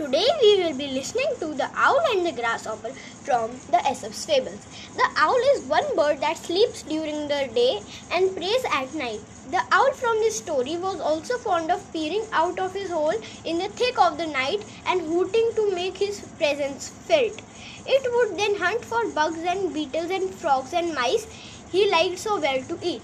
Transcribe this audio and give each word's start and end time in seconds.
Today 0.00 0.28
we 0.40 0.64
will 0.64 0.74
be 0.78 0.86
listening 0.86 1.30
to 1.40 1.52
The 1.52 1.68
Owl 1.74 2.00
and 2.12 2.24
the 2.24 2.32
Grasshopper 2.32 2.88
from 3.22 3.50
the 3.70 3.82
Aesop's 3.86 4.24
Fables. 4.24 4.66
The 4.96 5.06
owl 5.14 5.36
is 5.54 5.64
one 5.64 5.94
bird 5.94 6.22
that 6.22 6.38
sleeps 6.38 6.84
during 6.84 7.28
the 7.28 7.50
day 7.54 7.82
and 8.10 8.34
preys 8.34 8.64
at 8.72 8.94
night. 8.94 9.20
The 9.50 9.60
owl 9.70 9.92
from 9.92 10.16
this 10.20 10.38
story 10.38 10.78
was 10.78 11.02
also 11.02 11.36
fond 11.36 11.70
of 11.70 11.92
peering 11.92 12.24
out 12.32 12.58
of 12.58 12.72
his 12.72 12.88
hole 12.88 13.20
in 13.44 13.58
the 13.58 13.68
thick 13.68 13.98
of 13.98 14.16
the 14.16 14.26
night 14.26 14.64
and 14.86 15.02
hooting 15.02 15.50
to 15.56 15.70
make 15.74 15.98
his 15.98 16.20
presence 16.38 16.88
felt. 16.88 17.42
It 17.84 18.10
would 18.14 18.38
then 18.38 18.54
hunt 18.54 18.82
for 18.82 19.06
bugs 19.08 19.44
and 19.44 19.74
beetles 19.74 20.10
and 20.10 20.32
frogs 20.32 20.72
and 20.72 20.94
mice 20.94 21.26
he 21.70 21.90
liked 21.90 22.18
so 22.18 22.40
well 22.40 22.62
to 22.62 22.78
eat. 22.82 23.02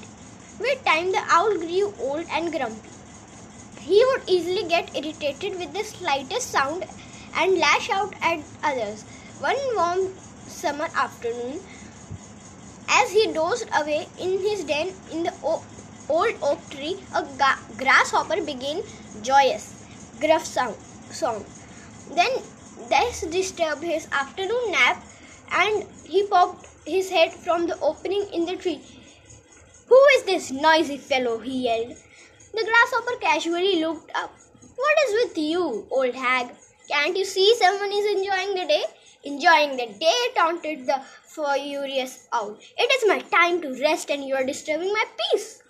With 0.58 0.82
time, 0.86 1.12
the 1.12 1.24
owl 1.28 1.58
grew 1.58 1.92
old 2.00 2.24
and 2.30 2.50
grumpy. 2.50 2.95
He 3.86 4.04
would 4.04 4.28
easily 4.28 4.64
get 4.68 4.94
irritated 4.96 5.58
with 5.58 5.72
the 5.72 5.84
slightest 5.84 6.50
sound 6.50 6.84
and 7.36 7.58
lash 7.58 7.88
out 7.88 8.14
at 8.20 8.40
others. 8.64 9.04
One 9.38 9.56
warm 9.76 10.14
summer 10.48 10.88
afternoon, 10.96 11.60
as 12.88 13.12
he 13.12 13.32
dozed 13.32 13.68
away 13.80 14.08
in 14.18 14.38
his 14.40 14.64
den 14.64 14.92
in 15.12 15.22
the 15.22 15.32
old 15.42 16.34
oak 16.42 16.68
tree, 16.70 16.96
a 17.14 17.22
ga- 17.38 17.60
grasshopper 17.76 18.40
began 18.42 18.82
joyous, 19.22 19.72
gruff 20.20 20.44
sound, 20.44 20.74
song. 21.10 21.44
Then 22.12 22.42
this 22.88 23.20
disturbed 23.20 23.84
his 23.84 24.08
afternoon 24.10 24.72
nap, 24.72 25.04
and 25.52 25.84
he 26.04 26.26
popped 26.26 26.66
his 26.84 27.10
head 27.10 27.32
from 27.32 27.66
the 27.68 27.78
opening 27.80 28.26
in 28.32 28.46
the 28.46 28.56
tree. 28.56 28.80
Who 29.88 30.02
is 30.16 30.24
this 30.24 30.50
noisy 30.50 30.96
fellow? 30.96 31.38
he 31.38 31.64
yelled. 31.68 31.96
The 32.56 32.64
grasshopper 32.64 33.20
casually 33.20 33.80
looked 33.80 34.10
up. 34.14 34.34
What 34.76 34.96
is 35.06 35.12
with 35.12 35.36
you, 35.36 35.86
old 35.90 36.14
hag? 36.14 36.54
Can't 36.88 37.14
you 37.14 37.26
see 37.26 37.54
someone 37.54 37.92
is 37.92 38.06
enjoying 38.16 38.54
the 38.54 38.64
day? 38.66 38.84
Enjoying 39.24 39.76
the 39.76 39.88
day, 40.00 40.20
taunted 40.34 40.86
the 40.86 41.02
furious 41.26 42.26
owl. 42.32 42.56
It 42.78 42.90
is 42.94 43.06
my 43.06 43.18
time 43.18 43.60
to 43.60 43.78
rest 43.82 44.08
and 44.08 44.24
you 44.24 44.34
are 44.36 44.42
disturbing 44.42 44.90
my 44.90 45.04
peace. 45.18 45.62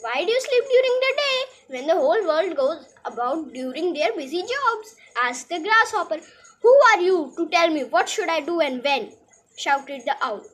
Why 0.00 0.24
do 0.24 0.30
you 0.30 0.40
sleep 0.40 0.64
during 0.70 1.00
the 1.00 1.14
day 1.22 1.38
when 1.74 1.86
the 1.88 1.96
whole 1.96 2.24
world 2.24 2.56
goes 2.56 2.86
about 3.04 3.52
during 3.52 3.92
their 3.92 4.12
busy 4.12 4.42
jobs? 4.42 4.94
asked 5.20 5.48
the 5.48 5.58
grasshopper. 5.58 6.20
Who 6.62 6.76
are 6.92 7.00
you 7.00 7.32
to 7.36 7.48
tell 7.48 7.68
me 7.68 7.82
what 7.82 8.08
should 8.08 8.28
I 8.28 8.42
do 8.42 8.60
and 8.60 8.80
when? 8.84 9.10
shouted 9.56 10.02
the 10.04 10.14
owl. 10.22 10.44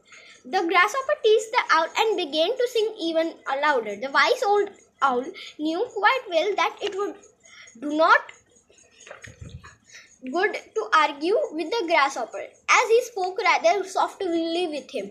The 0.46 0.62
grasshopper 0.62 1.20
teased 1.22 1.52
the 1.52 1.62
owl 1.72 1.88
and 1.98 2.16
began 2.16 2.56
to 2.56 2.68
sing 2.72 2.94
even 2.98 3.34
louder. 3.60 3.96
The 3.96 4.10
wise 4.10 4.42
old 4.46 4.70
owl 5.08 5.24
knew 5.58 5.84
quite 5.96 6.30
well 6.30 6.54
that 6.62 6.76
it 6.82 6.94
would 7.00 7.14
do 7.80 7.96
not 7.96 8.32
good 10.32 10.54
to 10.74 10.88
argue 10.94 11.36
with 11.52 11.70
the 11.70 11.84
grasshopper, 11.86 12.44
as 12.78 12.88
he 12.88 13.02
spoke 13.02 13.38
rather 13.42 13.84
softly 13.84 14.66
with 14.70 14.90
him. 14.90 15.10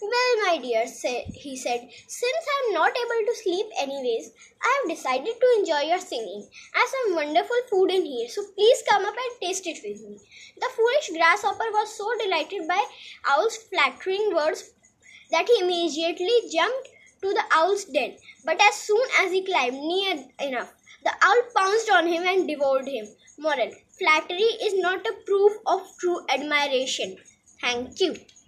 Well, 0.00 0.36
my 0.44 0.58
dear, 0.62 0.86
say, 0.86 1.24
he 1.34 1.56
said, 1.56 1.88
since 2.06 2.46
I 2.54 2.66
am 2.66 2.74
not 2.74 2.90
able 2.90 3.26
to 3.26 3.40
sleep 3.42 3.66
anyways, 3.80 4.30
I 4.62 4.80
have 4.80 4.96
decided 4.96 5.34
to 5.40 5.54
enjoy 5.58 5.88
your 5.88 5.98
singing. 5.98 6.46
I 6.74 6.78
have 6.78 6.88
some 6.88 7.16
wonderful 7.16 7.56
food 7.70 7.90
in 7.90 8.04
here, 8.04 8.28
so 8.28 8.42
please 8.54 8.82
come 8.88 9.04
up 9.04 9.14
and 9.14 9.40
taste 9.40 9.66
it 9.66 9.80
with 9.82 10.02
me. 10.02 10.18
The 10.60 10.70
foolish 10.76 11.10
grasshopper 11.16 11.70
was 11.72 11.96
so 11.96 12.10
delighted 12.22 12.68
by 12.68 12.82
Owl's 13.30 13.56
flattering 13.56 14.34
words 14.34 14.70
that 15.30 15.48
he 15.48 15.62
immediately 15.62 16.50
jumped 16.52 16.88
to 17.22 17.28
the 17.32 17.44
owl's 17.52 17.84
den. 17.84 18.16
But 18.44 18.60
as 18.60 18.74
soon 18.74 19.06
as 19.20 19.32
he 19.32 19.44
climbed 19.44 19.78
near 19.80 20.24
enough, 20.40 20.72
the 21.04 21.12
owl 21.22 21.42
pounced 21.54 21.90
on 21.90 22.06
him 22.06 22.24
and 22.24 22.48
devoured 22.48 22.88
him. 22.88 23.06
Moral 23.38 23.72
Flattery 23.98 24.50
is 24.62 24.74
not 24.74 25.06
a 25.06 25.12
proof 25.24 25.52
of 25.66 25.96
true 25.98 26.20
admiration. 26.28 27.16
Thank 27.60 28.00
you. 28.00 28.14